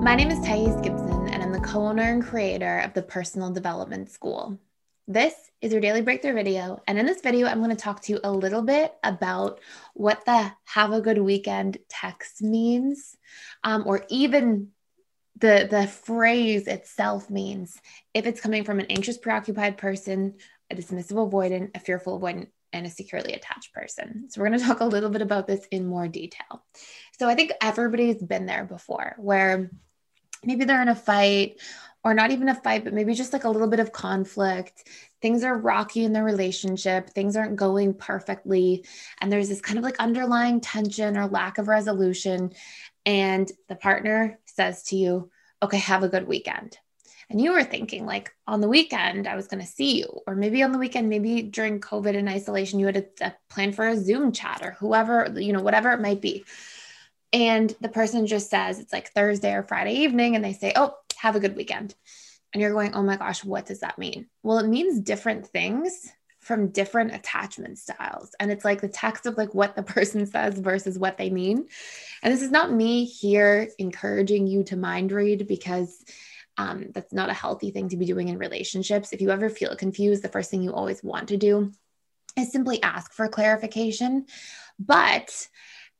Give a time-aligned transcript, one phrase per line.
[0.00, 3.50] My name is Thais Gibson, and I'm the co owner and creator of the Personal
[3.50, 4.58] Development School.
[5.06, 6.80] This is your daily breakthrough video.
[6.86, 9.60] And in this video, I'm going to talk to you a little bit about
[9.92, 13.14] what the have a good weekend text means,
[13.62, 14.68] um, or even
[15.36, 17.78] the, the phrase itself means
[18.14, 20.36] if it's coming from an anxious, preoccupied person,
[20.70, 24.30] a dismissive avoidant, a fearful avoidant, and a securely attached person.
[24.30, 26.64] So, we're going to talk a little bit about this in more detail.
[27.18, 29.70] So, I think everybody's been there before where
[30.44, 31.60] maybe they're in a fight
[32.02, 34.88] or not even a fight, but maybe just like a little bit of conflict.
[35.20, 38.86] Things are rocky in the relationship, things aren't going perfectly.
[39.20, 42.52] And there's this kind of like underlying tension or lack of resolution.
[43.04, 45.30] And the partner says to you,
[45.62, 46.78] Okay, have a good weekend.
[47.28, 50.20] And you were thinking, like, on the weekend, I was going to see you.
[50.26, 53.72] Or maybe on the weekend, maybe during COVID and isolation, you had a, a plan
[53.72, 56.44] for a Zoom chat or whoever, you know, whatever it might be.
[57.32, 60.94] And the person just says it's like Thursday or Friday evening, and they say, Oh,
[61.20, 61.94] have a good weekend.
[62.52, 64.26] And you're going, oh my gosh, what does that mean?
[64.42, 68.34] Well, it means different things from different attachment styles.
[68.40, 71.68] And it's like the text of like what the person says versus what they mean.
[72.22, 76.04] And this is not me here encouraging you to mind read because
[76.56, 79.12] um, that's not a healthy thing to be doing in relationships.
[79.12, 81.72] If you ever feel confused, the first thing you always want to do
[82.36, 84.26] is simply ask for clarification.
[84.78, 85.48] But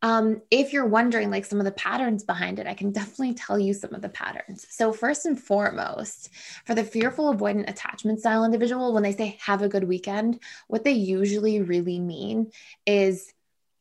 [0.03, 3.59] um, if you're wondering like some of the patterns behind it, I can definitely tell
[3.59, 4.67] you some of the patterns.
[4.71, 6.31] So, first and foremost,
[6.65, 10.85] for the fearful avoidant attachment style individual, when they say have a good weekend, what
[10.85, 12.51] they usually really mean
[12.87, 13.33] is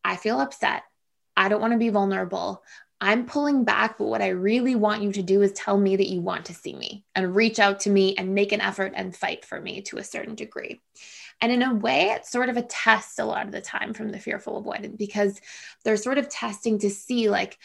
[0.03, 0.83] I feel upset.
[1.35, 2.63] I don't want to be vulnerable.
[3.01, 6.09] I'm pulling back, but what I really want you to do is tell me that
[6.09, 9.15] you want to see me and reach out to me and make an effort and
[9.15, 10.81] fight for me to a certain degree.
[11.41, 14.11] And in a way, it's sort of a test a lot of the time from
[14.11, 15.39] the fearful avoidant because
[15.83, 17.57] they're sort of testing to see, like,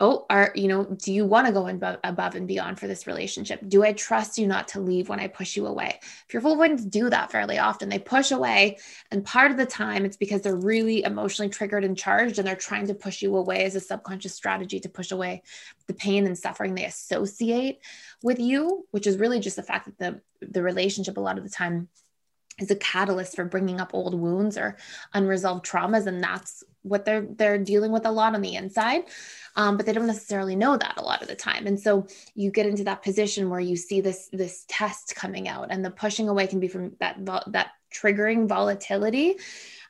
[0.00, 3.06] oh, are you know, do you want to go above, above and beyond for this
[3.06, 3.60] relationship?
[3.68, 6.00] Do I trust you not to leave when I push you away?
[6.28, 7.90] Fearful avoidants do that fairly often.
[7.90, 8.78] They push away,
[9.10, 12.56] and part of the time it's because they're really emotionally triggered and charged, and they're
[12.56, 15.42] trying to push you away as a subconscious strategy to push away
[15.86, 17.78] the pain and suffering they associate
[18.22, 21.44] with you, which is really just the fact that the the relationship a lot of
[21.44, 21.88] the time
[22.60, 24.76] is a catalyst for bringing up old wounds or
[25.14, 29.04] unresolved traumas and that's what they're they're dealing with a lot on the inside.
[29.56, 31.66] Um, but they don't necessarily know that a lot of the time.
[31.66, 35.68] And so you get into that position where you see this this test coming out
[35.70, 37.18] and the pushing away can be from that
[37.48, 39.36] that triggering volatility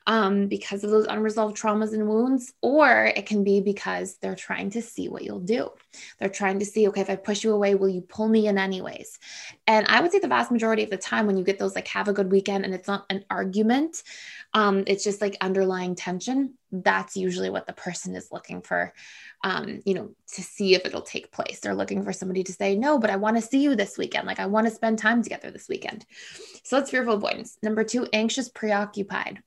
[0.07, 4.71] um, because of those unresolved traumas and wounds, or it can be because they're trying
[4.71, 5.69] to see what you'll do.
[6.17, 8.57] They're trying to see, okay, if I push you away, will you pull me in
[8.57, 9.19] anyways?
[9.67, 11.87] And I would say the vast majority of the time when you get those like
[11.89, 14.01] have a good weekend and it's not an argument,
[14.53, 16.55] um, it's just like underlying tension.
[16.71, 18.93] That's usually what the person is looking for,
[19.43, 21.59] um, you know, to see if it'll take place.
[21.59, 24.25] They're looking for somebody to say, no, but I want to see you this weekend.
[24.25, 26.05] Like I want to spend time together this weekend.
[26.63, 27.57] So that's fearful avoidance.
[27.61, 29.43] Number two, anxious, preoccupied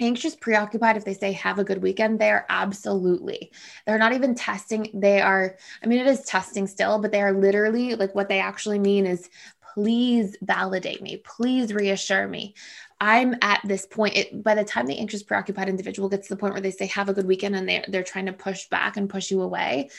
[0.00, 3.50] anxious preoccupied if they say have a good weekend they are absolutely
[3.86, 7.32] they're not even testing they are i mean it is testing still but they are
[7.32, 9.28] literally like what they actually mean is
[9.74, 12.54] please validate me please reassure me
[13.00, 16.38] i'm at this point it, by the time the anxious preoccupied individual gets to the
[16.38, 18.96] point where they say have a good weekend and they're, they're trying to push back
[18.96, 19.90] and push you away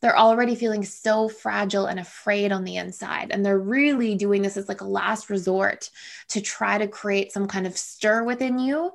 [0.00, 3.32] they're already feeling so fragile and afraid on the inside.
[3.32, 5.90] And they're really doing this as like a last resort
[6.28, 8.92] to try to create some kind of stir within you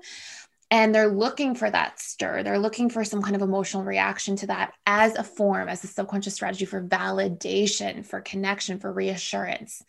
[0.74, 4.48] and they're looking for that stir they're looking for some kind of emotional reaction to
[4.48, 9.84] that as a form as a subconscious strategy for validation for connection for reassurance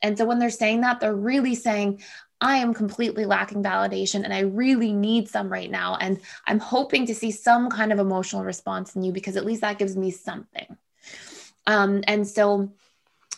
[0.00, 2.00] and so when they're saying that they're really saying
[2.40, 5.96] I am completely lacking validation and I really need some right now.
[5.96, 9.62] And I'm hoping to see some kind of emotional response in you because at least
[9.62, 10.76] that gives me something.
[11.66, 12.70] Um, and so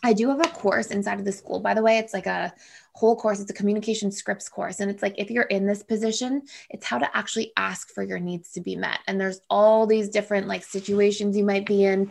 [0.02, 1.98] I do have a course inside of the school, by the way.
[1.98, 2.52] It's like a
[2.94, 3.40] whole course.
[3.40, 4.80] It's a communication scripts course.
[4.80, 8.18] And it's like, if you're in this position, it's how to actually ask for your
[8.18, 9.00] needs to be met.
[9.06, 12.10] And there's all these different like situations you might be in.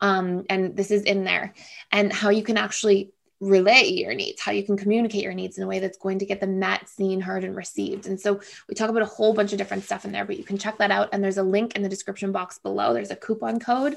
[0.00, 1.54] Um, and this is in there
[1.92, 5.64] and how you can actually relay your needs, how you can communicate your needs in
[5.64, 8.06] a way that's going to get them met, seen, heard, and received.
[8.06, 10.44] And so we talk about a whole bunch of different stuff in there, but you
[10.44, 11.08] can check that out.
[11.12, 12.92] And there's a link in the description box below.
[12.92, 13.96] There's a coupon code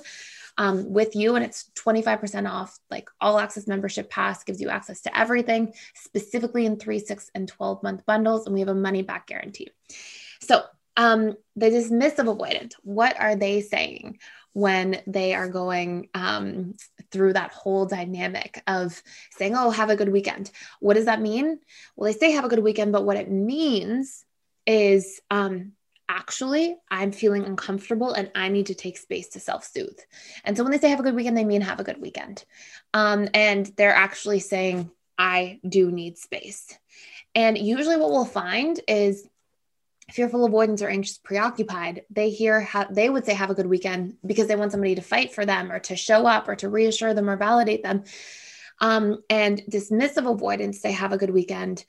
[0.57, 2.77] um, with you, and it's 25% off.
[2.89, 7.47] Like all access membership pass gives you access to everything, specifically in three, six, and
[7.47, 8.45] 12 month bundles.
[8.45, 9.69] And we have a money back guarantee.
[10.41, 10.63] So,
[10.95, 14.19] um, the dismissive avoidant, what are they saying?
[14.53, 16.75] when they are going um,
[17.11, 19.01] through that whole dynamic of
[19.31, 20.51] saying, Oh, have a good weekend.
[20.79, 21.59] What does that mean?
[21.95, 24.23] Well, they say have a good weekend, but what it means
[24.65, 25.73] is um,
[26.09, 29.99] actually, I'm feeling uncomfortable and I need to take space to self soothe.
[30.43, 32.43] And so when they say have a good weekend, they mean have a good weekend.
[32.93, 36.77] Um, and they're actually saying, I do need space.
[37.35, 39.27] And usually, what we'll find is
[40.11, 44.17] fearful avoidants or anxious preoccupied they hear how they would say have a good weekend
[44.25, 47.13] because they want somebody to fight for them or to show up or to reassure
[47.13, 48.03] them or validate them
[48.79, 51.85] um, and dismissive avoidants they have a good weekend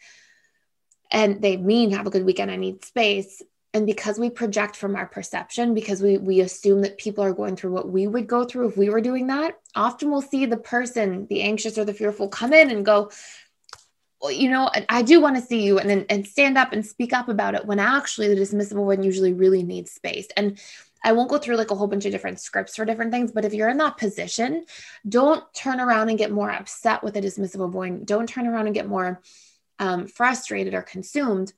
[1.10, 3.42] and they mean have a good weekend i need space
[3.74, 7.56] and because we project from our perception because we we assume that people are going
[7.56, 10.56] through what we would go through if we were doing that often we'll see the
[10.56, 13.10] person the anxious or the fearful come in and go
[14.22, 17.12] well, you know i do want to see you and and stand up and speak
[17.12, 20.58] up about it when actually the dismissive one usually really needs space and
[21.06, 23.44] I won't go through like a whole bunch of different scripts for different things, but
[23.44, 24.64] if you're in that position,
[25.06, 28.06] don't turn around and get more upset with a dismissive avoidant.
[28.06, 29.20] Don't turn around and get more
[29.78, 31.52] um, frustrated or consumed,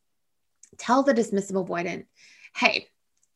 [0.78, 2.06] tell the dismissive avoidant,
[2.54, 2.88] hey,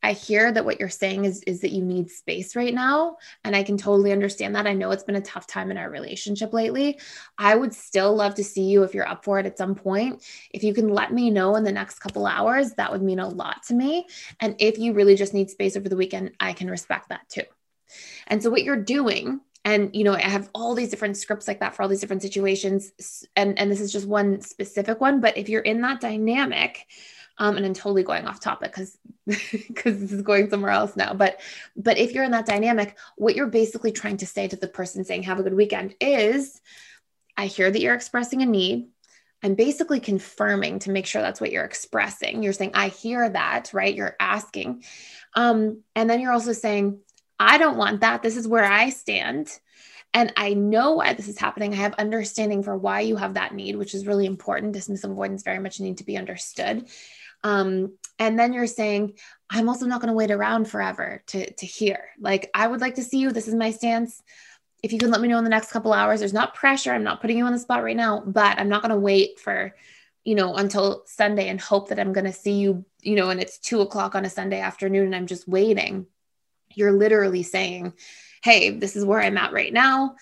[0.03, 3.55] I hear that what you're saying is is that you need space right now and
[3.55, 4.67] I can totally understand that.
[4.67, 6.99] I know it's been a tough time in our relationship lately.
[7.37, 10.25] I would still love to see you if you're up for it at some point.
[10.53, 13.29] If you can let me know in the next couple hours, that would mean a
[13.29, 14.07] lot to me.
[14.41, 17.43] And if you really just need space over the weekend, I can respect that too.
[18.27, 21.61] And so what you're doing and you know i have all these different scripts like
[21.61, 25.37] that for all these different situations and and this is just one specific one but
[25.37, 26.87] if you're in that dynamic
[27.39, 28.97] um, and i'm totally going off topic because
[29.27, 31.41] because this is going somewhere else now but
[31.77, 35.05] but if you're in that dynamic what you're basically trying to say to the person
[35.05, 36.61] saying have a good weekend is
[37.37, 38.89] i hear that you're expressing a need
[39.43, 42.43] I'm basically confirming to make sure that's what you're expressing.
[42.43, 43.95] You're saying, I hear that, right?
[43.95, 44.85] You're asking.
[45.35, 47.01] Um, and then you're also saying,
[47.41, 48.23] I don't want that.
[48.23, 49.59] This is where I stand.
[50.13, 51.73] And I know why this is happening.
[51.73, 54.77] I have understanding for why you have that need, which is really important.
[54.77, 56.87] Dismissive avoidants very much need to be understood.
[57.43, 59.15] Um, and then you're saying,
[59.49, 62.11] I'm also not going to wait around forever to, to hear.
[62.19, 63.33] Like, I would like to see you.
[63.33, 64.23] This is my stance.
[64.83, 66.93] If you can let me know in the next couple hours, there's not pressure.
[66.93, 69.41] I'm not putting you on the spot right now, but I'm not going to wait
[69.41, 69.75] for,
[70.25, 73.41] you know, until Sunday and hope that I'm going to see you, you know, and
[73.41, 76.07] it's two o'clock on a Sunday afternoon and I'm just waiting
[76.75, 77.93] you're literally saying,
[78.43, 80.17] Hey, this is where I'm at right now.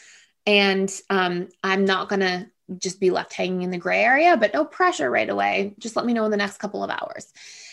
[0.47, 2.47] And um, I'm not going to
[2.79, 5.75] just be left hanging in the gray area, but no pressure right away.
[5.79, 7.33] Just let me know in the next couple of hours.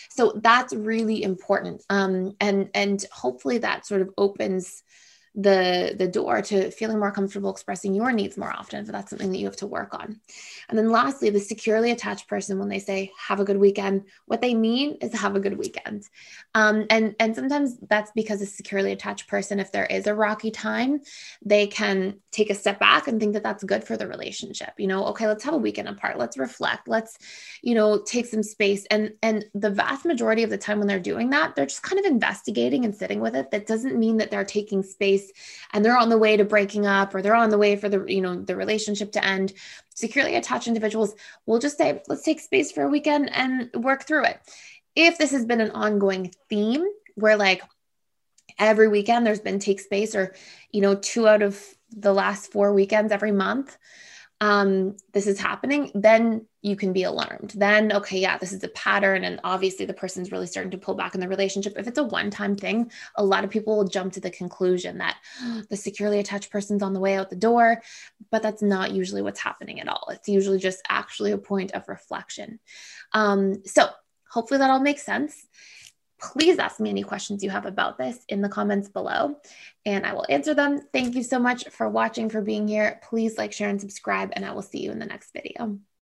[0.09, 1.83] So that's really important.
[1.89, 4.83] Um, and, and hopefully that sort of opens
[5.35, 9.31] the the door to feeling more comfortable expressing your needs more often if that's something
[9.31, 10.19] that you have to work on.
[10.69, 14.41] And then lastly the securely attached person when they say have a good weekend what
[14.41, 16.07] they mean is have a good weekend.
[16.53, 20.51] Um, and and sometimes that's because a securely attached person if there is a rocky
[20.51, 21.01] time
[21.43, 24.87] they can take a step back and think that that's good for the relationship you
[24.87, 26.17] know okay let's have a weekend apart.
[26.17, 26.87] Let's reflect.
[26.87, 27.17] Let's
[27.61, 28.85] you know take some space.
[28.89, 31.99] And and the vast majority of the time when they're doing that they're just kind
[31.99, 33.51] of investigating and sitting with it.
[33.51, 35.24] That doesn't mean that they're taking space
[35.73, 38.05] and they're on the way to breaking up or they're on the way for the
[38.07, 39.53] you know the relationship to end
[39.93, 44.25] securely attached individuals will just say let's take space for a weekend and work through
[44.25, 44.39] it.
[44.95, 46.85] If this has been an ongoing theme
[47.15, 47.61] where like
[48.59, 50.33] every weekend there's been take space or
[50.71, 51.61] you know two out of
[51.95, 53.77] the last four weekends every month
[54.41, 57.53] um, this is happening, then you can be alarmed.
[57.55, 59.23] Then, okay, yeah, this is a pattern.
[59.23, 61.73] And obviously, the person's really starting to pull back in the relationship.
[61.77, 64.97] If it's a one time thing, a lot of people will jump to the conclusion
[64.97, 67.81] that oh, the securely attached person's on the way out the door.
[68.29, 70.07] But that's not usually what's happening at all.
[70.11, 72.59] It's usually just actually a point of reflection.
[73.13, 73.87] Um, so,
[74.29, 75.47] hopefully, that all makes sense
[76.19, 79.35] please ask me any questions you have about this in the comments below
[79.85, 80.81] and I will answer them.
[80.93, 82.99] Thank you so much for watching, for being here.
[83.03, 85.79] Please like, share, and subscribe, and I will see you in the next video.